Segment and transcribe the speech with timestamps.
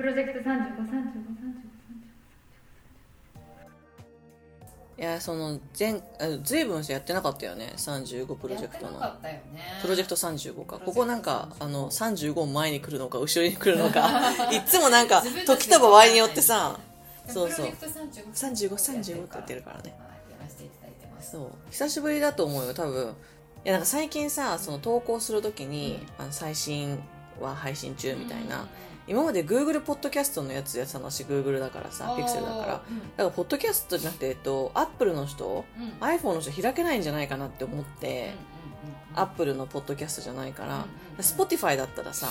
[0.00, 1.60] プロジェクト353535
[4.98, 7.72] いやその前あ随分やってなかったよね。
[7.76, 8.92] 35プロジェクトの。
[8.92, 9.40] やってなかったよね。
[9.80, 10.78] プロジェクト35か。
[10.78, 14.30] ここなんか35あの35前に来るのか後ろに来るのか。
[14.52, 16.78] いつもなんか時と場合によってさ
[17.26, 17.66] そうそう。
[17.72, 19.94] プロジェクト35 3535って言ってるからね。
[21.20, 21.50] そう。
[21.70, 23.14] 久しぶりだと思うよ多分。
[23.64, 26.98] いやなんか最近さその投稿するときに、あの最新
[27.40, 28.68] は配信中みたいな、
[29.10, 32.66] 今まで Google ポッドキャストのやつやってたの私 Google だからさピクセルだから。
[32.66, 32.82] だか
[33.18, 35.84] らポッドキャストじゃなくて、えっと、Apple の人、うん。
[35.84, 38.30] うん iPhone の人開けないんじゃないかなって思って、うんうんうん
[39.16, 40.88] Apple のポッドキャストじゃないから、うんうんうん。
[41.18, 42.28] Spotify だったらさ、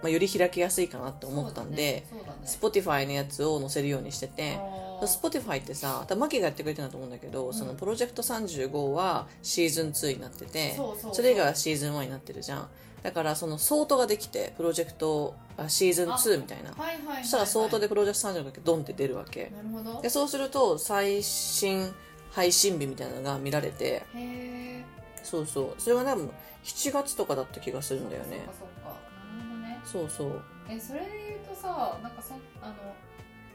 [0.00, 7.52] まあ、より開きやすいかなって思ったんで、そうだね Spotify のやつを載せるようにしてて、そうだね Spotify ってさ、多分マキがやってくれてるんだと思うんだけど、ん。
[7.52, 10.78] そのプロジェクト35はシーズン2になってて、
[11.12, 12.68] それ以外はシーズン1になってるじゃん。
[13.02, 16.70] だからそのソートができて、プロジェクトあシーズン2みたいな。
[16.70, 19.50] はいはいそしたらソートでプロジェクト35がドンって出るわけ。
[19.54, 21.92] なるほどで、そうすると最新
[22.30, 24.84] 配信日みたいなのが見られて、へえ
[25.22, 25.80] そうそう。
[25.80, 26.30] それは多分
[26.64, 28.38] 7月とかだった気がするんだよね。
[28.38, 29.00] そっかそっか
[29.36, 30.42] なるほどねそうそう。
[30.68, 32.74] えそれで言うとさなんかそあの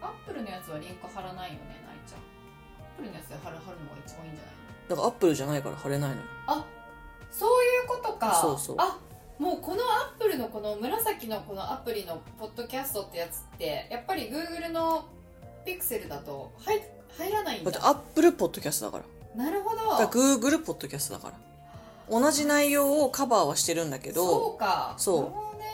[0.02, 4.54] アップルのやつはリンク貼らないよねなりちゃんアップルのやつで貼る貼るのが一番いいんじゃない
[4.90, 4.90] の？
[4.90, 6.22] だからアップルじゃないから貼れないのよ。
[6.48, 6.66] あ
[7.32, 9.00] そういうことかそうそうあ
[9.40, 15.06] もうこのアップルのこの紫のこのアプリのポッドキャストってやつってやっぱり Google の
[15.66, 16.82] ピクセルだと入
[17.18, 19.04] 入らないんだだってアップルポッドキャストだから。
[19.46, 21.40] なるほどだから Google ポッドキャストだから。
[22.10, 25.66] 同じ内容をカバーはしてるんだけど、そうかそうなるほどね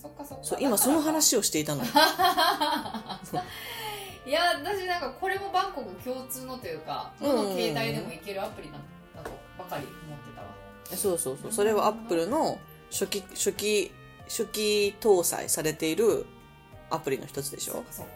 [0.00, 1.90] そっかそっかそう今その話をしていたのよ。
[4.26, 8.80] いや私なんかこれもバンコク共通のというかどの携帯でもいけるアプリなん
[9.14, 10.48] だとばかり思ってたわ
[10.96, 11.52] そうそうそう。
[11.52, 12.58] それはアップルの
[12.90, 13.92] 初期、初期、
[14.26, 16.26] 初期搭載されている
[16.90, 17.84] アプリの一つでしょ？
[17.90, 18.12] そうか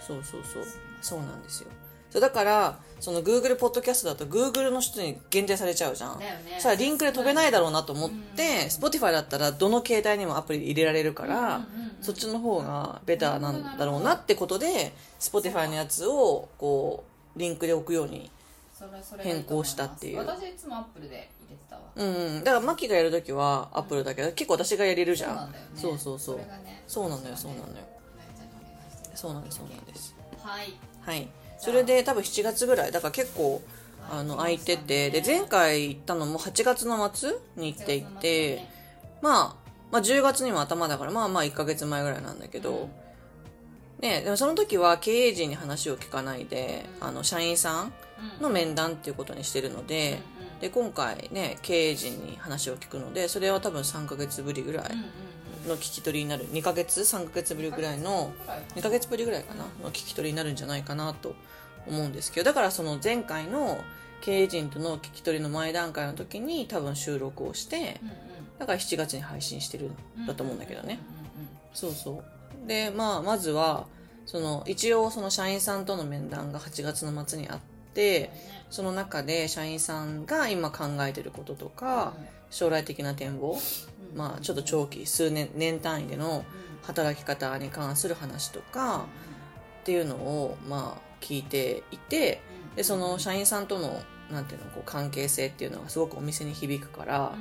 [0.00, 0.72] そうそうそうそう。
[1.00, 1.70] そうなんですよ。
[2.10, 6.18] そうだから、その Google ポッドキャストだと Google の人に限定されちゃうじゃん。
[6.18, 6.60] だよね。
[6.60, 11.66] さあリンクで飛べないだろうなと思って、うん Spotify だったらどの携帯にもアプリ入れられるから、
[12.00, 17.04] そっちの方がベターなんだろうなってことで Spotify のやつをこ
[17.34, 18.30] うリンクで置くように
[19.18, 20.18] 変更したっていう。
[20.18, 21.82] 私いつもアップルでてたわ。
[21.94, 22.44] うんうん。
[22.44, 25.54] だからマキがやるときはアップルだけど結構私がやれるじゃん。
[25.74, 26.40] そうそうそう
[26.86, 27.08] そう。
[27.08, 27.76] なのよそうなんにお願い
[28.92, 29.16] してる。
[29.16, 30.14] そうなんですそうなんです。
[30.42, 30.78] はい。
[31.00, 31.28] はい。
[31.58, 32.92] それで多分7月ぐらい。
[32.92, 33.62] だから結構
[34.10, 35.10] あの空いてて。
[35.10, 38.66] で前回行ったのも8月の末に行っていて、
[39.20, 42.88] まあ、まあ10月にも頭だからまあまあ1ヶ月前ぐらいなんだけど、
[44.00, 47.08] ねでもその時は経営陣に話を聞かないで、うん。
[47.08, 47.92] あの社員さん
[48.40, 50.20] の面談っていうことにしてるので、
[50.62, 54.84] で今回ね経営陣に話を聞くのでそれは多分3ヶ月ぶりぐらい
[55.68, 56.46] の聞き取りになる。
[56.52, 58.32] 2ヶ月？3ヶ月ぶりぐらいの
[58.76, 59.64] 2ヶ月ぶりぐらいかな？
[59.82, 61.34] の聞き取りになるんじゃないかなと
[61.88, 63.82] 思うんですけどだからその前回の
[64.20, 68.00] 経営陣との聞き取りの前段階の時に多分収録をして
[68.60, 69.90] だから7月に配信してる
[70.20, 71.00] んだと思うんだけどね。
[71.74, 72.22] そうそ
[72.64, 72.68] う。
[72.68, 73.86] でまあまずは
[74.26, 77.71] その一応その社員さんとの面談が8月の末にあって
[78.70, 82.14] その中で社員さんが今考えてることとか
[82.50, 83.58] 将来的な展望
[84.14, 86.44] まあちょっと長期数年年単位での
[86.82, 89.06] 働き方に関する話とか
[89.82, 92.40] っていうのをまあ聞いていて
[92.76, 97.34] でその社員さんとのなんていうのこう関係性っていうのがすごくお店に響くから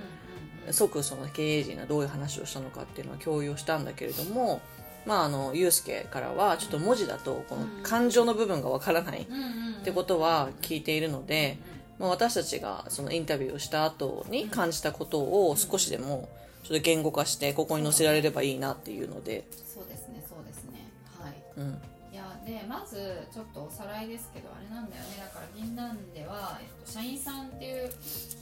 [0.72, 4.62] 即その経営陣がどういう話をしたのかっていうのは共有をしたんだけれども
[5.06, 11.57] まああのユうスケからはちょっと文字だとこの感情の部分がわからないってことは聞いているので、
[12.00, 16.29] まあ、私たちがそのインタビューをした後に感じたことを少しでも
[16.63, 20.88] ちょっと言語化してここに載せられればいいなっていうので、そうですねそうですね。
[21.19, 21.33] はい。
[21.57, 21.81] うん、
[22.13, 25.18] いやでまずちょっとおさらいですけどあれなんだよね。
[25.18, 27.89] だから銀杏では、えっと、社員さんっていう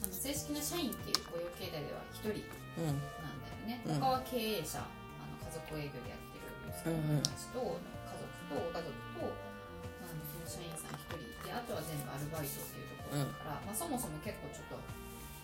[0.03, 2.43] あの正式な社員っていう雇用形態では1人
[2.79, 2.99] うんなん
[3.39, 3.99] だよね、うん。
[3.99, 6.28] 他は経営者あの家族営業でやって
[6.69, 14.77] るユースケの友達と、家族とご家族とあの社員さん1人であとは全部アルバイトっていうところだから、まあ、そもそも結構ちょっと、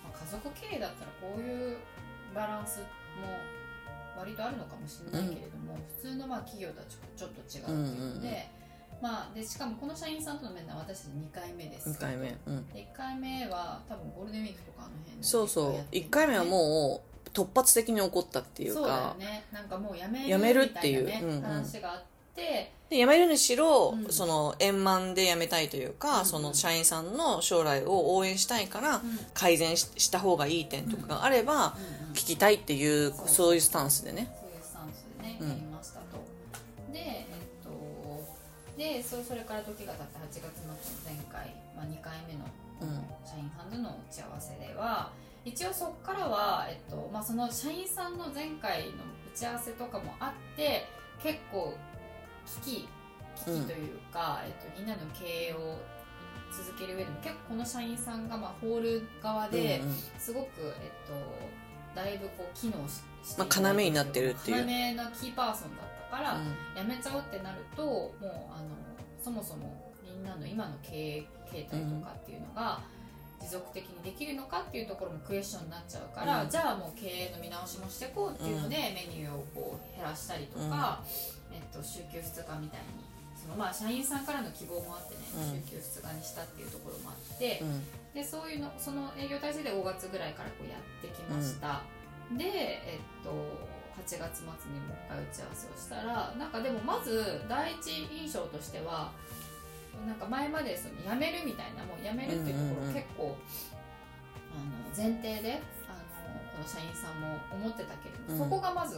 [0.06, 1.78] まあ、家族経営だったらこういう
[2.34, 2.80] バランス
[3.22, 3.40] も
[4.18, 8.50] 割とあるのかもしれないけれども、普通のまあ企業とはちょちょっと違うっていうので,、
[9.02, 11.90] まあ、でしかもこの社員さんとの面談は私たち2回目です。
[11.90, 15.72] 2回目、うん、で1回目は多分ゴールデンウィークとかあの辺でそうそう。
[15.72, 19.44] 1やってる回目はもう突発的に起こったっていうそうだね。
[19.52, 21.06] なんかもうやめるやめるっていう。
[21.06, 21.42] みたなねうんうん。
[21.42, 22.04] 話があっ
[22.34, 22.72] て。
[22.90, 24.12] で辞めるにしろ、うん。
[24.12, 29.02] その円満で辞めたいというか、うんその社員さんの将来を応援したいから、うん。
[29.34, 31.76] 改善しした方がいい点とかがあれば、
[32.14, 33.56] 聞きたいっていうそうそう。
[33.56, 34.34] いうスタンスでね。
[34.40, 36.24] そういうスタンンスでね、やりましたと。
[36.94, 38.24] でえっと
[38.78, 42.46] でそそれから時が経って8月末の前回、まあ、2回目の
[43.26, 45.12] 社員さんとの打ち合わせでは
[45.46, 48.88] 一応そこからは、えっとまあ、その社員さんの前回の
[49.34, 50.86] 打ち合わせとかもあって
[51.22, 51.78] 結構
[52.64, 52.90] 危機
[53.36, 55.78] 危機というか、うん、えっと、みんなの経営を
[56.52, 59.82] 続ける上でも結構この社員さんが、まあ、ホール側で
[60.18, 64.58] すごく、えっと、だいぶこう機能ししてまあ、要になってるっていう。
[64.58, 68.26] 要のキーパーソンだったから、うん、やめちゃうってなるともう
[68.56, 68.70] あの
[69.20, 72.82] そもそもみんなの今の経営形態とかっていうのが、
[73.46, 81.04] 持続的にできるのかっていうところもクエスチョンになっちゃうから、うん、じゃあもう経営の見直しもしていこうっていうので、メニューをこう減らしたりとか、
[81.54, 83.06] えっと、週休2日みたいに
[83.38, 87.62] そのまあ社員さんからの希望もあってね、週休2日にしたっていうところもあって、
[88.14, 91.84] でそういうのその営業体制で5月ぐらいからこうやってきました。
[92.34, 93.30] で、えっと、
[94.02, 99.12] 8月末にもう一回打ち合わせをしたらなんかでもまず第一印象としては
[100.08, 103.38] なんか前までその辞めるみたいなもう辞めるっていうところ結構、
[104.54, 106.00] あの前提であの
[106.52, 108.98] この社員さんも思ってたけれども、うん、そこがまず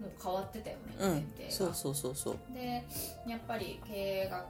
[0.00, 1.50] もう変わってたよね、前提が。
[1.50, 2.38] そうそうそうそう。
[2.52, 2.84] で
[3.26, 4.44] やっぱり経営が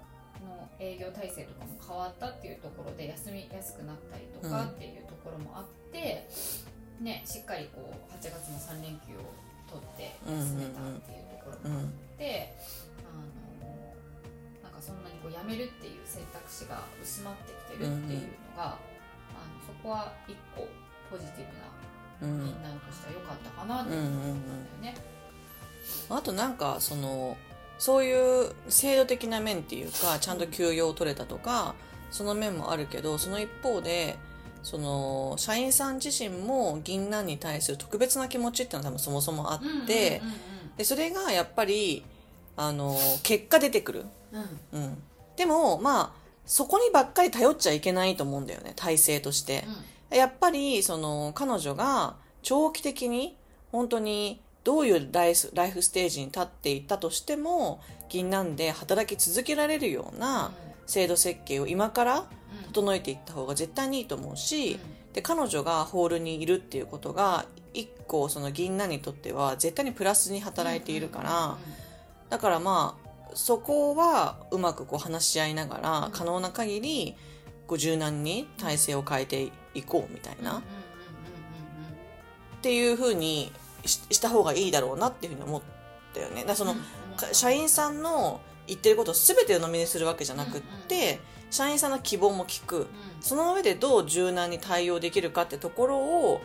[0.45, 6.29] の営業体制とかも変わったっていうところで休みやすくなったりとかっていうところもあって、
[7.01, 9.33] ね、しっかりこう8月の3連休を
[9.71, 11.14] 取って休めたって
[16.15, 18.21] 選択肢が薄まってきてるっていう
[18.55, 18.79] のが、あの
[19.67, 20.69] そこは一個
[21.11, 22.63] ポジティブなみん。
[22.63, 24.95] なとしては良かったかなって思ったんだよね。
[26.09, 27.37] あとなんかその
[27.79, 31.75] そういう制度的な面っていうかちゃんと休養を取れたとか
[32.11, 34.17] その面もあるけどその一方で
[34.63, 40.23] その社員さん自身も銀杏に対する特別な気持ちっていうのは多分そもそもあって、
[40.79, 42.03] でそれがやっぱり
[42.57, 44.05] あの結果出てくる、
[44.73, 45.03] うん、うん、
[45.37, 46.13] でもまあ
[46.47, 49.65] そこにばっかり頼っちゃいけないと思うんだよね体制として、
[50.11, 53.37] うん、やっぱりその彼女が長期的に
[53.73, 60.53] 本当にどういうライフライフステージに立っていったとしても銀杏で働き続けられるような
[60.87, 62.25] 制度設計を今から
[62.73, 64.79] 整えていった方が絶対にいいと思うし、
[65.13, 71.57] で彼女がホールにいるっていうことが一個その銀杏にとっては絶対にプラスに働いているから、
[72.31, 77.17] だからまあそこはうまくこう話し合いながら、可能な限り
[77.67, 80.63] こう柔軟に体制を変えていこうみたいな、っ
[82.61, 83.53] ていうふうに
[83.85, 85.63] した方がいいだろうなっていうふうに思っ
[86.13, 86.45] たよね。
[86.45, 86.75] だその、
[87.33, 91.21] 社員さんの言ってることを全て鵜呑みにするわけじゃなくって、
[91.51, 92.87] 社員さんの希望も聞く、
[93.21, 96.41] その上でどう柔軟に対応できるかってところを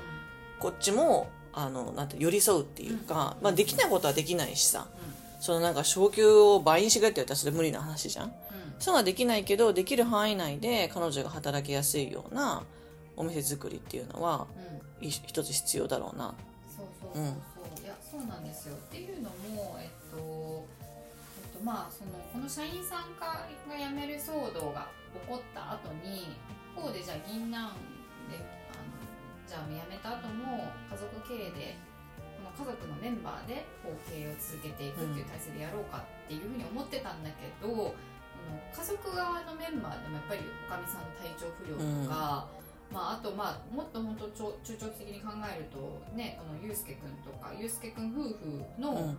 [0.60, 4.88] こっちもあのなんて寄り添うっていうか、まあ、できないことはできないしさ、
[5.40, 12.64] そのなんか昇給を倍にしてくれって言ったらそれ無理な話じゃん、そういうのはできないけどできる範囲内で彼女が働きやすいような
[13.16, 14.48] お店作りっていうのは、
[15.02, 16.34] うん、一つ必要だろうな。
[16.76, 18.76] そうそうそうそう、うん、いやそうなんですよ。
[18.76, 20.66] っていうのもえっと
[21.44, 26.36] えっとまあそのこの社員さんが辞める騒動が起こった後に
[26.76, 27.76] 一方でじゃあ銀杏であの
[29.48, 31.76] じゃあ辞めた後も家族経営で
[32.58, 42.48] この家族のメンバーでこう経営を続けていくっていう体制でやろうかっていうふうに思ってたんだけど、うん、家族側のメンバーでもやっぱりおかみさんの体調不良とか、
[42.90, 49.16] うん、まあ、あとまあもっともっと中長期的に考えるとねこのゆうすけくんとかゆうすけくん夫婦の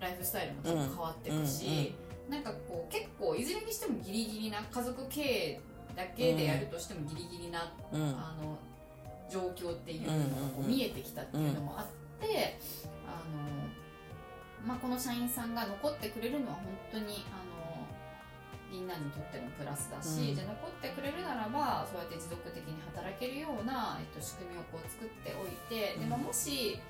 [0.00, 1.94] ライフスタイルもちょっと変わっていくし、
[2.28, 5.60] なんかこう結構いずれにしてもギリギリな家族経営
[5.96, 8.58] だけでやるとしてもギリギリな、うん、あの
[9.30, 10.24] 状況っていうのが
[10.56, 11.86] こう見えてきたっていうのもあっ
[12.24, 12.56] て、
[13.04, 13.68] あの
[14.64, 17.54] まあ、この社員さんが残ってくれるのは本当にあの
[18.72, 26.80] みんなにとってもプラスだし、うん、じゃ残ってくれるならばそうやって持続的に働けるような、えっと、仕組みをこう作っておいて、でももし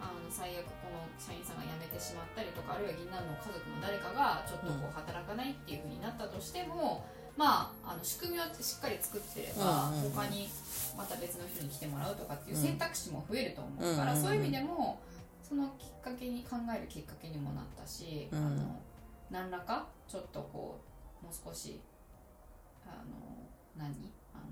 [0.00, 7.04] あの最悪この社員さんが辞めてしまったりとかあるいは銀杏の家族の誰かがちょっとこう働かないっていうふうになったとしても、
[7.40, 10.50] まあ、あの仕組みをしっかり作ってれば、他に
[10.94, 15.00] また別の人に来てもらうとかっていう選択肢も増えると思うから、そういう意味でも
[15.42, 18.76] そのきっかけに考えるきっかけにもなったし、あの
[19.30, 20.80] 何らかちょっとこ
[21.22, 21.80] うもう少し
[22.84, 23.16] あの
[23.74, 23.88] 何？
[24.34, 24.42] あの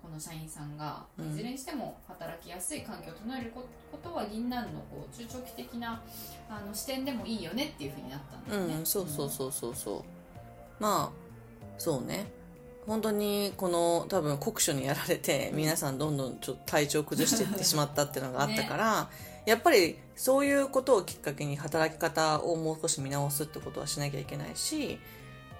[0.00, 3.66] この社員さんがいずれにしても働きやすい環境を整えるこ
[4.00, 6.00] とは銀杏のこう中長期的な
[6.48, 8.74] あの視点でもいいよねっていうふうになったんだよね。
[8.76, 10.02] うん、そうそうそうそうそう。
[10.78, 11.25] まあ
[11.78, 12.26] そうね。
[12.86, 19.08] 本当にこの多分酷暑にやられて皆さんどんどんちょっと体調崩していってしまったっていうのがあったから、ね、
[19.44, 25.00] やっぱりそういうことをきっかけに働き方をもう少し見直すってことはしなきゃいけないし、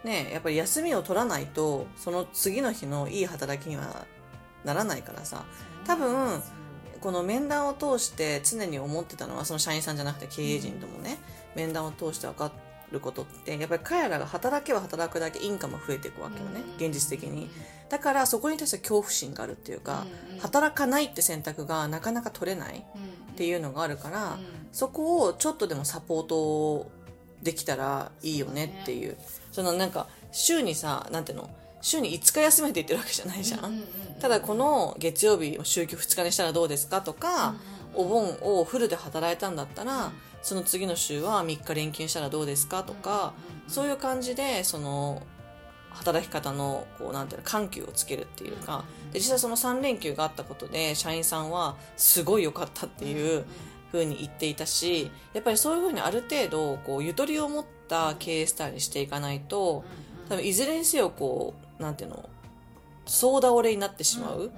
[0.05, 4.07] ね、やっぱり休みを取らないとその次の日のいい働きには
[4.65, 5.45] ならないからさ。
[5.85, 6.43] 多分
[7.01, 11.19] この面談を通して常に思ってたのはその社員さんじゃなくて経営陣ともね、
[11.55, 12.47] 面談を通して分か
[12.97, 17.49] ることってやっぱり彼らが働けば働くだけインカム増えていくわけよね、現実的に。
[17.89, 20.07] だからそこに対して恐怖心があるっていうか、
[20.41, 22.85] 働かないって選択がなかなか取れない
[23.33, 24.39] っていうのがあるから、
[24.73, 26.91] そこをちょっとでもサポート
[27.43, 29.17] できたらいいよねっていう。
[29.53, 31.51] そのなんか週にさなんていうの？
[31.83, 33.85] 週に5日休めて言ってるわけじゃないじゃん,、
[34.19, 37.55] ただこの月曜日週休2日にしたらどうですかとか、
[37.97, 40.13] お盆をフルで働いたんだったら、
[40.43, 43.35] その次の週は3日連休したらどうですかとか、
[43.67, 45.23] そういう感じでその
[45.97, 53.45] 働き方のこうなんていうの緩急をつけるっていうかで実際その3連休があったことで社員さんはすごい良かったっていう
[53.91, 59.85] ふうに言っていたしやっぱりそういうふうにある程度こうゆとりを持った経営スタイルにしていかないと
[60.29, 62.29] 多分いずれにせよこうなんていうの
[63.07, 64.51] 総倒れになってしまう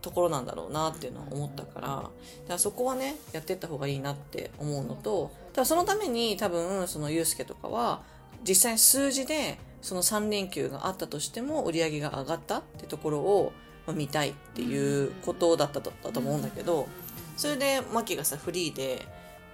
[0.00, 2.10] ところなんだろうなっていうのは思ったからだか
[2.48, 8.02] らそこはねやってった方がいいなって思うのと多分そのために多分そのユースケとかは
[8.46, 13.52] 実際数字でその3連休があったとしても売り上げが上がったってところを
[13.94, 16.88] 見たいっていうことだったと思うんだけど
[17.36, 19.06] それでマキがさフリーで、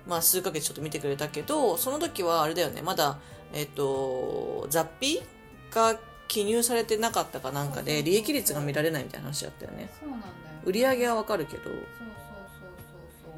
[0.06, 2.82] まあ、数ヶ月ちょっと見てくれたけどその時はあれだよね。
[2.82, 3.18] まだ
[3.52, 5.22] えっと雑費
[5.70, 9.88] が記入されてなかったかなんかで利益率が見られないみたいな話だったよね。
[10.00, 10.32] そうなんだよ
[10.64, 11.64] 売り上げはわかるけど。
[11.64, 13.32] そうそうそうそう。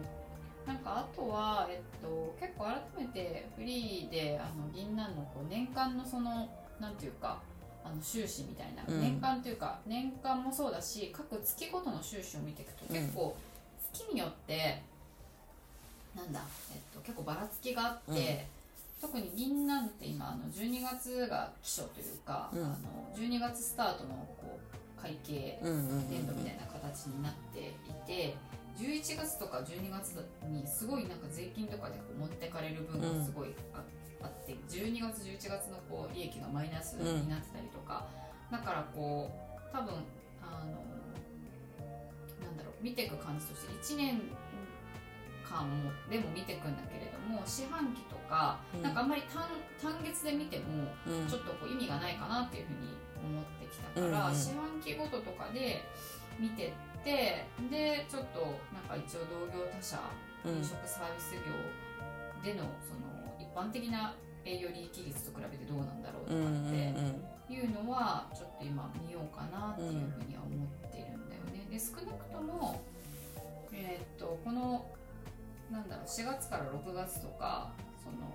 [0.64, 6.48] そうなんかあとは、えっと、結構改めてフリーであの銀杏のこう年間のその
[6.80, 7.40] なんていうか
[7.84, 9.00] あの収支みたいな、うん。
[9.00, 13.36] 年間というか年間もそうだし各月ごとの収支を見ていくと結構
[13.92, 14.82] 月によって、
[16.14, 16.40] なんだ、
[16.72, 18.46] えっと、結構ばらつきがあって、
[19.00, 22.64] 特に銀杏って今あの12月が起床というか、うん。
[22.64, 22.76] あの
[23.14, 24.10] 12月スタートの
[24.40, 28.36] こう会計うんうんうん年度みたいな形になっていて
[28.76, 33.82] 11月とか12月にすごいなんか税金とかでこう持ってかれる分がすごいあ,、
[34.22, 38.06] あって12月11月のこう利益がマイナスになってたりとか、
[38.50, 39.94] だからこう多分
[40.42, 40.72] あの
[42.44, 44.20] なんだろう見ていく感じとして1年
[45.48, 48.82] 間もでも見ていくんだけれども四半期とか、うん。
[48.82, 49.44] なんかあんまり単
[49.82, 50.64] 単月で見ても
[51.06, 51.28] うん。
[51.28, 55.82] ちょっとこう意味がないかなっていうふうに思ってきたから、うんうん四半期ごととかで
[56.38, 58.40] 見てってでちょっと
[58.74, 59.98] なんか一応同業他社
[60.44, 60.56] うん。
[60.58, 61.50] 飲食サービス業
[62.44, 64.14] でのその一般的な
[64.44, 71.66] 営業利益率と比べてどうなんだろうとかっていうのはちょっと今見ようかなっていうふうには思ってるんだよね。
[71.70, 72.80] で少なくとも、
[73.72, 74.86] えーっとこの
[76.06, 77.72] 4月から6月とか
[78.02, 78.30] その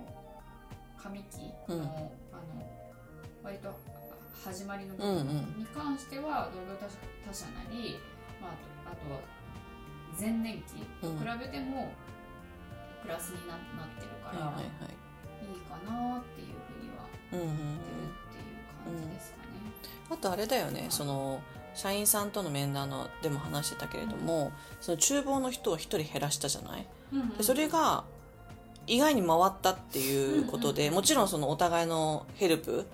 [1.02, 1.82] 上期の,、うん。
[1.82, 2.62] あの
[3.42, 3.74] 割と
[4.44, 5.26] 始まりの部分
[5.58, 7.98] に関しては同業他社なり、
[8.40, 9.20] まあ、あとは
[10.18, 11.92] 前年期と比べても
[13.02, 14.68] プラスにななってるから、はいはいい。
[15.56, 17.56] いかなっていうふうにはうんうんうん。
[17.56, 19.42] 言ってるっていう感じですかね。
[20.10, 21.40] あとあれだよねその
[21.74, 26.86] 社員さんとの面談のでも話してたけれども、その厨房の人を一人減らしたじゃない？
[27.36, 28.04] でそれが
[28.86, 32.86] 意外に回ったっていうことで、うんうんもちろんそのお互いのヘルプ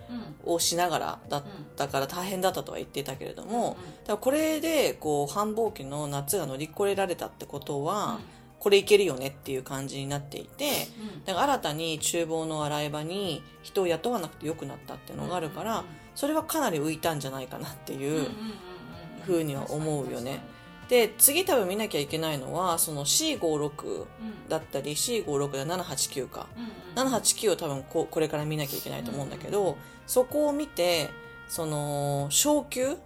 [0.47, 0.53] うん。
[0.53, 8.19] をしながらだっうんたから大変だったとは言ってたけれども、うんだからこれでこう繁忙期の夏が乗り越えられたってことは、うん。
[8.61, 11.25] これいけるよねっていう感じになっていてうん。
[11.25, 18.29] だから新たに厨房の洗い場に人を雇わなくてよくなったっていうのがあるから、それはかなり浮いたんじゃないかなっていう。
[19.29, 20.43] ふうには思うよね。
[20.89, 24.07] で次多分見なきゃいけないのはその C56
[24.49, 26.47] だったり C56 で789か。
[26.97, 31.11] 789を多分ここれから見なきゃいけないと思うんだけど、そこを見て
[31.47, 32.97] その昇給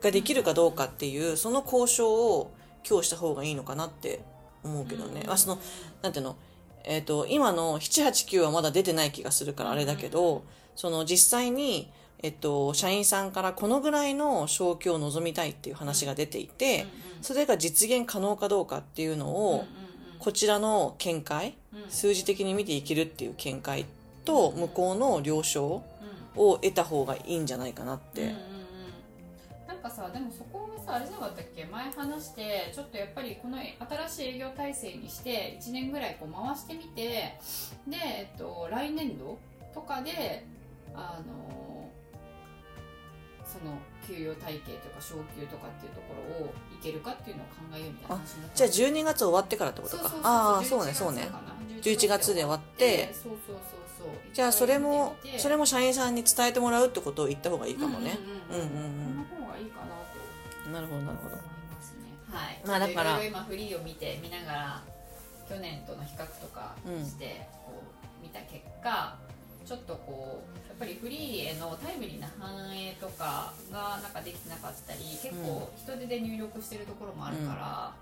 [0.00, 2.52] ができるかどうかっていうその交渉を
[2.88, 4.20] 今日した方がいいのかなって
[4.62, 5.58] 思うけどね、あその
[6.02, 6.36] なんていうの？
[6.84, 10.44] えっ、と今の789はまだ出てない気がするからあれだけど、
[10.76, 16.86] その実際にえっと、社員さんからこのぐらいの昇給を望みたいっていう話が出ていて、
[17.22, 19.64] それが実現可能かどうかっていうのを、
[20.18, 21.54] こちらの見解、
[21.88, 23.86] 数字的に見ていけるっていう見解
[24.24, 25.82] と向こうの了承
[26.36, 28.34] を得た方がいいんじゃないかなって、
[29.66, 31.64] なんかさでもそこがさあれじゃなかったっけ？
[31.64, 39.38] 前話してちょっとやっぱりこの新しい営業体制にして1年ぐらいこう回してみてで、えっと、来年度
[39.72, 40.44] とかで
[40.94, 41.57] あの
[43.48, 50.12] その給与体系とか昇給とかっていうところをいけるかっていうのを考えようみたいな話になじゃあ12月終わってからってことか。
[50.22, 51.30] ああそうねそうね。
[51.80, 53.14] 11月で終わって。
[53.14, 54.08] そうそうそうそう。
[54.32, 58.18] じゃあそれもそれも社員さんに伝えてもらうってことを言った方がいいかもね。
[58.50, 59.86] うんうんうんその方がいいかな
[60.66, 60.70] と。
[60.70, 61.36] なるほどなるほど。
[61.36, 61.98] 思いますね。
[62.30, 62.62] はい。
[62.66, 64.82] まあだから今フリーを見て見ながら
[65.48, 69.16] 去年との比較とかしてこう見た結果、
[69.64, 77.94] ちょっとこうぱりフリーへのタイムリーな反映とかがなんかできてなかったり結構人手で入力してるところもあるから、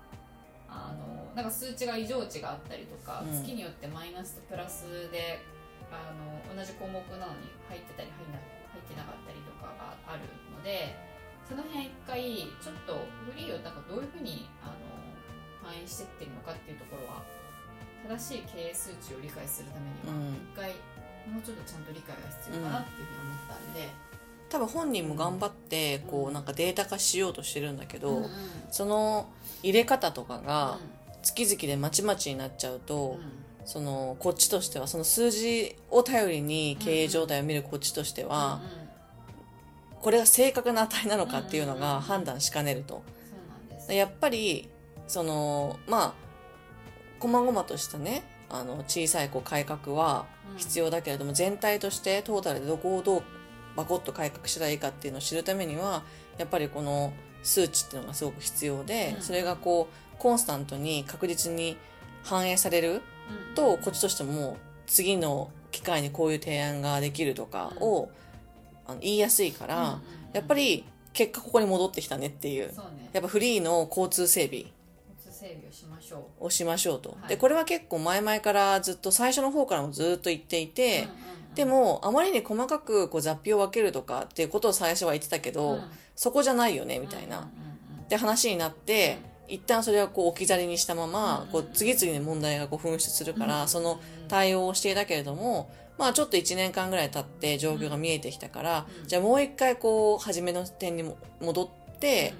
[0.69, 3.33] あのなんか数値が異常値があったりとか、うん。
[3.33, 5.39] 月によってマイナスとプラスで
[5.91, 10.93] あの同じ項目なのに入ってたり入入ってなかったりとかがあるので
[11.47, 14.75] その辺一回ちょっとフリーをなんかどういうふうにあの
[15.63, 17.23] 反映してってるのかっていうところは
[18.03, 20.35] 正しい経営数値を理解するためにはうん。
[20.35, 20.75] 一回
[21.31, 23.89] もうちょっとちゃんと理解が必要かなっていうふうに思ったんで、
[24.49, 28.23] 多分本人も頑張ってこうなんかデータ化しようとしてるんだけど、うん。
[28.23, 28.29] うん
[28.69, 29.29] その
[29.63, 30.79] 入れ方とかがう
[31.23, 33.19] 月々でまちまちになっちゃうと、ん。
[33.65, 38.61] そのこっちとしてはその数字を頼りに経営状態を見るこっちとしては、
[40.01, 43.03] これが正確な値なのかっていうのが判断しかねると。
[43.89, 44.69] やっぱり
[45.07, 46.13] そのまあ
[47.19, 50.25] 細々としたねあの小さいこう改革は
[50.55, 53.23] 必要だけれども、全体としてトータルでどこをどう
[53.75, 56.03] バコッと改革したらいいかっていうのを知るためには
[56.37, 57.13] やっぱりこの
[57.43, 59.21] 数値っていうのがすごく必要で、うん。
[59.21, 61.77] それがこうコンスタントに確実に
[62.23, 63.01] 反映される
[63.55, 64.55] とこっちとしてももう
[64.87, 68.09] 次の機会にこういう提案ができるとかを、
[68.87, 69.99] あの言いやすいから、
[70.33, 72.71] やっぱりり結果ここに戻ってきたねっていう。
[73.13, 74.65] やっぱフリーの交通整備
[75.47, 76.45] 整備をしましょう。
[76.45, 77.29] をしましょうと、はい。
[77.29, 85.81] でこれは結構前々からずっと最初の方からもずっと言っていて、うんうんうんでもあまりに細かくこう雑費を分けるとかっていうことを最初は言ってたけど、うん。
[86.15, 102.33] そこじゃないよねみたいな、うんうんうんで話になって、一旦それはこう置き去りにしたまま、うんこう次々に問題がこう噴出するから、うんその対応をしていたけれどもまあちょっと1年間ぐらい経って状況が見えてきたから、うんじゃあもう一回こう初めの点にも戻って、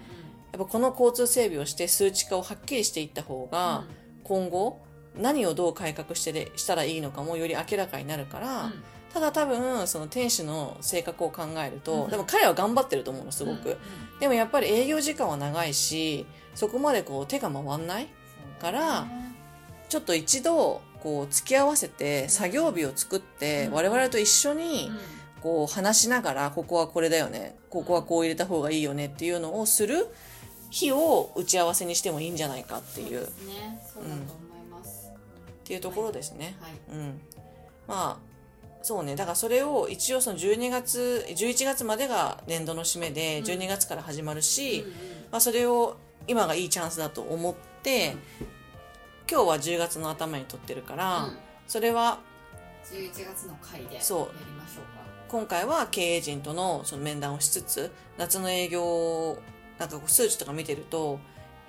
[0.52, 3.86] やっぱこの交通整備をして数値化をはっきりしていった方が、
[4.24, 4.82] 今後
[5.16, 8.84] 何をどう改革してでしたらいいのかもより明らかになるから、うん。
[9.14, 12.10] ただ多分その店主の性格を考えると、うん。
[12.10, 13.78] でも彼は頑張ってると思うのすごく、
[14.20, 18.08] でもやっぱり営業時間は長いしそこまでこう手が回んない
[18.60, 19.08] から
[19.90, 23.74] ちょっと一度こう付き合わせて作業日を作ってうん。
[23.74, 24.98] 我々と一緒うんにうん。
[25.42, 30.08] こう話しながらここはこれだよねここはこう入れた方がいいよねっていうのをする
[30.70, 33.22] 日を打ち合わせにしてもいいんじゃないかっていう。
[33.22, 33.80] ね。
[33.94, 35.12] そうだと思います、
[35.64, 36.56] ていうところですね。
[36.62, 36.72] はい。
[36.92, 37.22] うん、
[37.88, 38.28] まあ
[38.82, 39.16] そうね。
[39.16, 43.46] だからそれを一応その12月11月までが年度の締めでうん。
[43.46, 44.94] 12月から始まるし、うんうん。
[45.32, 48.16] まあ、それを今がいいチャンスだと思って、
[49.30, 51.38] 今日は10月の頭に撮ってるから、うん。
[51.68, 52.20] それは
[52.86, 54.98] 11月の回でやりましょうか。
[55.28, 59.38] 今回は経営陣とのその面談をしつつ夏の営業
[59.80, 61.20] なんかこう数値とか見てると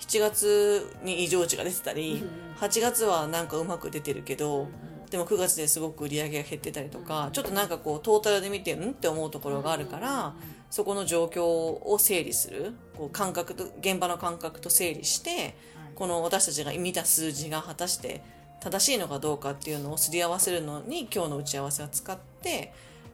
[0.01, 2.29] 7月に異常値が出てたり、うんうん。
[2.61, 4.69] 8月はなんかうまく出てるけど、うん
[5.09, 10.35] でも9月ですごく売り上げが減ってたりとか、うんちょっとなんかこうトータルで見てんって思うところがあるから、
[10.71, 15.57] そこの状況を整理するこう感覚と現場の感覚と整理して
[15.95, 18.23] この私たちが見た数字が果たして
[18.61, 22.73] 正しいのかどうかっていうのをすり合わせるのに今日の打ち合わせは使って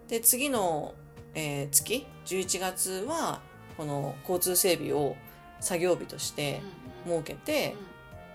[0.08, 0.94] で次の、
[1.34, 3.40] えー月11月は
[3.76, 5.16] この交通整備を
[5.60, 6.62] 作業日として
[7.06, 7.74] 設けて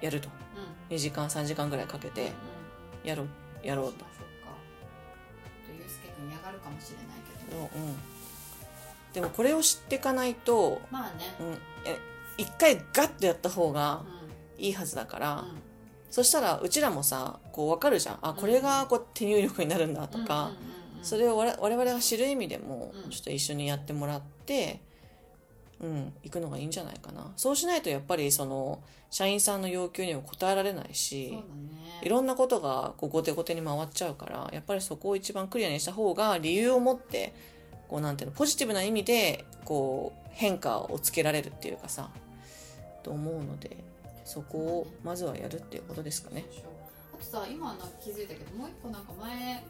[0.01, 0.29] やると。
[0.89, 2.31] 2時間3時間ぐらいかけて
[3.03, 3.27] やろう
[3.63, 4.05] やろうと。
[5.77, 7.61] ゆうすけくん嫌がるかもしれないけど。
[7.61, 7.95] うん、
[9.13, 11.35] でもこれを知っていかないと、まあね。
[11.39, 11.53] うん、
[11.85, 11.97] え
[12.37, 14.01] 一回ガッとやった方が
[14.57, 15.61] ういいはずだから、ん。
[16.09, 18.19] そしたらうちらもさこう分かるじゃん。
[18.21, 23.09] あこれがこう手入力になるんだとか、うんうんうんうんそれを我々我々が知る意味でもうん。
[23.09, 24.81] ちょっと一緒にやってもらって、
[25.81, 27.31] うん、行くのがいいんじゃないかな。
[27.37, 31.43] そうしないとやっぱりその社員さんの要求には応えられないしだね。
[32.03, 37.33] いろんなことがこう後手後手に回っちゃうからやっぱりそこを一番クリアにした方が理由を持って
[37.87, 42.09] こうなんていうのポジティブな意味でこう変化をつけられるっていうかさ
[43.03, 43.77] と思うので
[44.25, 46.45] そこをまずはやるっていうことですかね。
[47.13, 49.63] あとさ今気づいたけどもう一個なんか前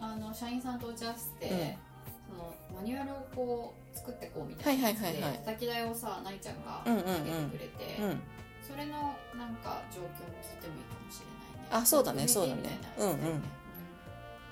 [0.00, 1.89] あの社員さんと打ち合わせて、うん
[2.30, 5.32] そのマニュアルをこう作ってこうみたいなやつで、はいはい。
[5.44, 7.04] 叩き台をさなりちゃんがうんうんうん。
[7.04, 8.20] 投げてくれて、うん、
[8.62, 8.92] それの
[9.36, 11.82] なんか状況も聞いてもいいかもしれないね。
[11.82, 12.78] あそうだねそうだね。
[12.98, 13.16] うんうん。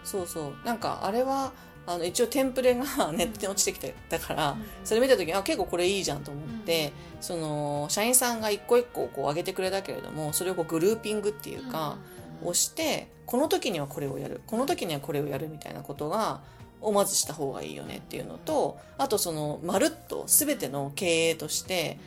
[0.05, 0.55] そうそう。
[0.65, 1.53] なんかあれは
[1.87, 11.97] あの一応テンプレがネットに落ちてきてたから、それ見た時にあ結構これいいじゃんと思って、その社員さんが一個一個こう上げてくれたけれどもそれをこうグルーピングっていうか、
[12.45, 14.43] をしてこの時にはこれをやる。
[14.47, 16.43] この時にはこれをやるみたいなことが
[16.81, 21.99] をまずした方がいいよねっていうのとあとそのまるっと全ての経営として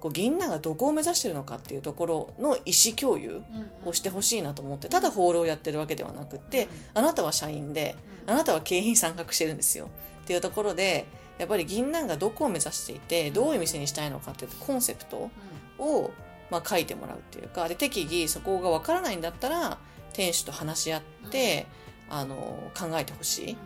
[0.00, 3.42] こう銀杏がどこを目指してるのかっていうところの意思共有
[3.84, 9.88] をしてほしいなと思ってただホールをやってるわけではなくってあなたは社員であなたは経営に参画してるんですよ。
[10.24, 11.06] っていうところで
[11.38, 15.30] やっぱり銀杏がどこを目指していてどういう店にしたいのかっていうコンセプト
[15.78, 16.10] を、
[16.50, 19.78] まあ、書いてもらうっていうかで適宜そこがわからないんだったら
[20.12, 21.66] 店主と話し合って、
[22.08, 22.34] あの
[22.74, 23.56] 考えてほしい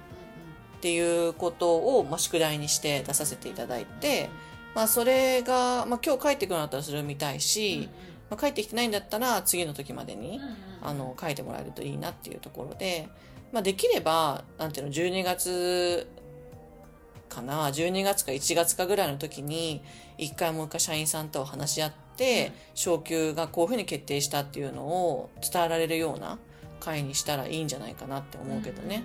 [0.80, 4.30] っていうことを、まあ、宿題にして出させていただいて、
[4.74, 7.90] まあ、それが、まあ、今日帰ってくるんだったらそれを見たいし、
[8.30, 10.40] まあ、帰ってきてないんだったら次の時までに、
[10.80, 13.10] あの書いてもらえるといいなっていうところで、
[13.52, 16.08] まあ、できればなんていうの12月
[17.28, 19.82] かな12月か1月かぐらいの時に
[20.16, 26.38] 一回もう一回社員さんと話し合って、昇給がこういうふうに決定したっていうのを伝えられるような
[26.80, 29.04] 会にしたらいいんじゃないかなって思うけどね。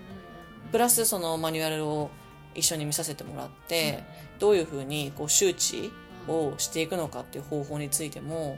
[0.76, 2.10] プラスそのマニュアルを
[2.54, 4.04] 一緒に見させてもらって、
[4.40, 5.90] どういうふうにこう周知
[6.28, 8.58] をしていくのかっていう方法についても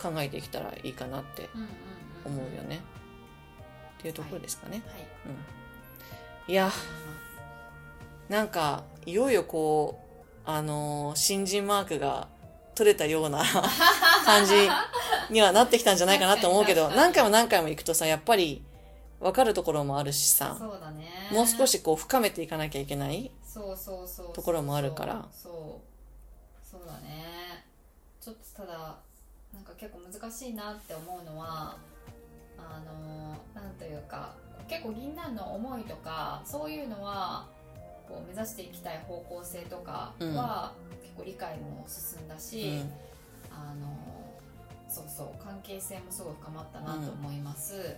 [0.00, 1.50] 考えていけたらいいかなって
[2.24, 2.80] 思うよね。
[3.98, 4.82] っていうところですかね。
[4.86, 4.98] は
[6.48, 6.52] い。
[6.52, 6.54] い。
[6.54, 6.72] や、
[8.30, 10.00] なんか、いよいよこ
[10.46, 12.28] う、あのー新人マークが
[12.74, 13.44] 取れたような
[14.24, 14.54] 感じ
[15.28, 18.62] にはなってきたんじゃないかなと思うけど、何回も何回も行くとさ、やっぱり
[19.20, 21.08] 分かるところもあるしさ、そうだね。
[21.30, 23.30] もう少しこう深めていかなきゃいけない
[24.34, 25.28] ところもあるから。
[25.32, 26.66] そう。
[26.66, 27.64] そうだね。
[28.20, 28.96] ちょっとただ
[29.52, 31.76] なんか結構難しいなって思うのは
[32.56, 34.34] あのなんというか
[34.68, 37.46] 結構銀杏の思いとかそういうのは
[38.08, 42.92] こう目指していきたい方向性とかは、結構理解も進んだうし、ん。
[43.50, 43.88] あの
[44.88, 47.96] そうそう関係性もすごい深まったなと思います、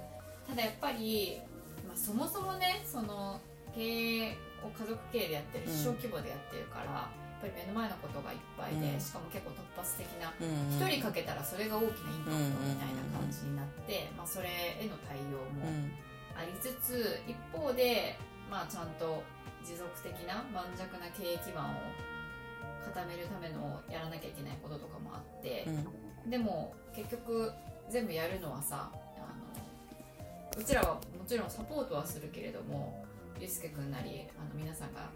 [0.49, 1.41] ただやっぱり、
[1.87, 3.41] まあ、そもそもねその
[3.75, 10.77] 経営を家族経営でやってるうん小規模でやってるから、やっぱり目の前のことがいっぱいで、うんしかも結構突発的なうん。
[10.77, 15.91] 一、人かけたらそれが大きなインパクトみたいな感じになって、まあ、それへの対応もうん。
[16.37, 18.17] ありつつ一方で、
[18.51, 19.23] まあ、ちゃんと
[19.65, 21.75] 持続的な盤石な経営基盤を
[22.85, 26.31] 固めるためのやらなきゃいけないこととかもあってう、ん。
[26.31, 27.53] でも結局
[27.89, 28.91] 全部やるのはさ
[30.59, 33.05] うちらはもちろんサポートはするけれども
[33.39, 35.09] ゆうすけくんなりあの皆さんが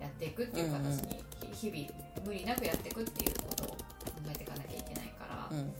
[0.00, 1.22] やっていくっていう形に、
[1.52, 3.76] ひ日々無理なくやっていくっていうことを考
[4.32, 5.72] えていかなきゃいけないから、うん。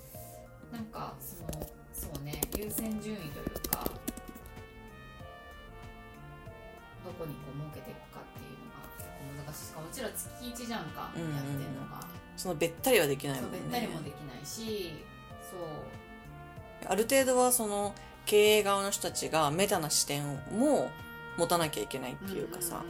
[0.71, 3.85] なんかそのそうね優先順位というか
[7.05, 13.59] どこにこう設けていくかっていうのが難しいしかもうちら月1じゃんか、うんうんうんやってんのが、そのべったりはできないもんね。
[13.59, 14.93] べったりもできないし
[15.51, 15.61] そう
[16.87, 17.95] ある程度はその
[18.31, 20.23] 経営側の人たちがメタな視点
[20.57, 20.89] も
[21.37, 22.85] 持たなきゃいけないっていうかさ、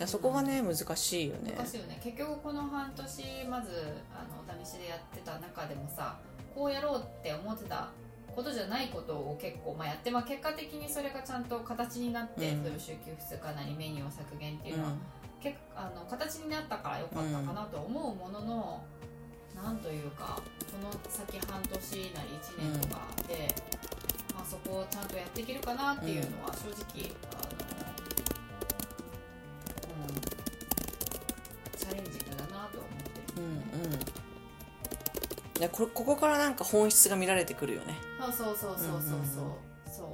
[0.00, 1.54] んんそこがね難しいよね。
[1.56, 1.98] 難しいよね。
[2.04, 3.70] 結局この半年まず
[4.14, 6.16] あのお試しでやってた中でもさ
[6.54, 7.88] こうやろうって思ってた
[8.36, 12.62] ことじゃないことを結構、まあ、やって、まあ、結果的にそれがちゃんと形になって、うん。
[12.62, 14.82] それを週休2日なりメニューを削減っていううん。
[14.82, 14.92] のは、
[15.42, 18.84] 結構あの形になったから良かったかなと思うものの、
[19.56, 20.38] なんというか
[20.70, 22.28] この先半年なり
[22.68, 23.48] 1年とかで、
[24.04, 24.05] まあ、
[24.48, 27.50] そこをちゃんとやっていけるかなっていうのは正直、あの
[30.06, 30.14] うん、
[31.78, 33.38] チャレンジだなとは思ってる。
[33.38, 33.98] うんうん。
[35.58, 37.94] いやこここからなんか本質が見られてくるよね。
[38.20, 39.40] そうそうそうそうそうそ
[39.92, 40.06] う,、そう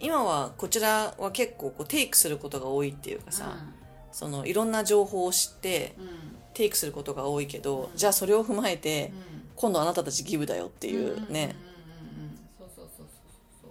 [0.00, 3.74] 今はこちらは結構こうテイクすることが多いっていうかさ、うん。
[4.12, 6.08] そのいろんな情報を知ってうん。
[6.54, 7.96] テイクすることが多いけど、うん。
[7.98, 9.50] じゃあそれを踏まえて、うん。
[9.56, 13.06] 今度あなたたちギブだよっていうね、うんうんうんうんうんそうそうそう
[13.62, 13.70] そう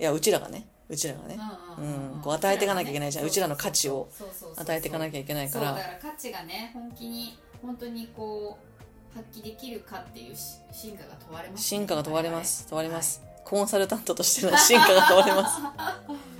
[0.00, 0.66] いやうちらがね。
[0.88, 1.38] うちらがね、
[1.76, 3.24] そううんこう与えていかなきゃいけないじゃん。
[3.24, 4.08] うちらの価値を
[4.56, 8.58] 与えていかなききゃいけないかそうだらから価値がね本気に本当にこ
[9.14, 12.66] う発揮できるかっていうし進化が問われます、ね、進化が問われます。
[12.68, 15.60] 問われます、コンサルタントとしての進化が問われます。
[15.60, 15.70] は
[16.08, 16.30] い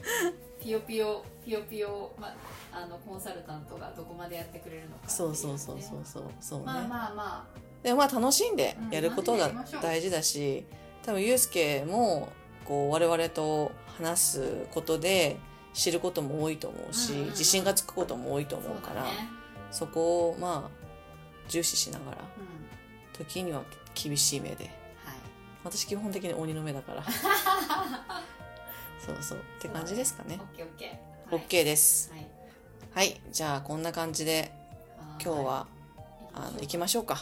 [0.61, 7.47] ピヨピヨピヨピヨ、まあ、あのコンサルタントがどこまでやってくれるのかそうそうそうそうそうそうね、まあまあま
[7.83, 9.51] でもまあ楽しんでやることが
[9.83, 10.65] 大事だし
[11.03, 12.29] 多分ユうスケも
[12.71, 15.39] こう我々と話すことで
[15.75, 17.31] 知ることも多いと思うし、うんうんうん。
[17.31, 19.29] 自信がつくことも多いとあ思うからそね。
[19.73, 20.71] そこをまあ
[21.49, 23.27] 重視しながらうん。
[23.27, 24.67] 時には厳しい目で。
[24.67, 24.71] はい。
[25.65, 27.03] 私基本的に鬼の目だから。
[29.05, 29.39] そうそう。
[29.39, 30.39] って感じですかね。
[30.41, 32.13] オッケーオッケー、はい、OK です。
[32.13, 32.29] はい、
[32.95, 34.53] はい、じゃあこんな感じで
[35.21, 35.67] 今日は
[36.35, 37.19] あの行きましょうか。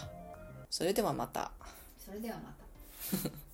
[0.69, 1.53] それではまた。
[2.05, 2.53] それではま
[3.23, 3.31] た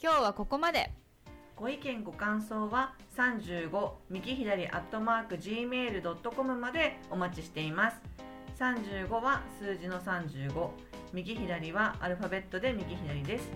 [0.00, 0.92] 今日はここまで。
[1.56, 7.96] ご意見ご感想は35右左アットマーク gmail.com までお待ちしています。
[8.60, 10.70] 35は数字の35
[11.12, 13.50] 右左はアルファベットで右左です。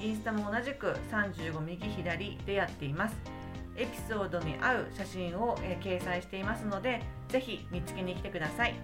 [0.00, 3.16] インスタも同じく35右左でやっています。
[3.76, 8.76] エピソードに合う写真を、えー掲載していますのでぜひ見つけに来てください。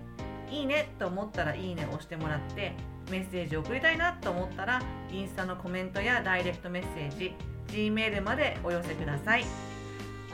[0.51, 2.73] いいねと思ったらいいねを押してもらって
[3.11, 7.35] メッセージを送りたいなと思ったらインスタのコメントやダイレクトメッセージ
[7.69, 9.45] G メールまでお寄せください。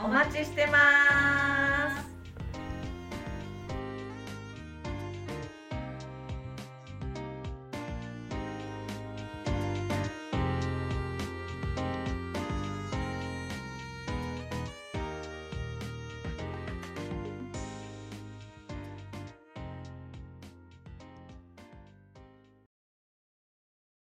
[0.03, 0.79] お待ちしてま
[1.71, 1.74] す。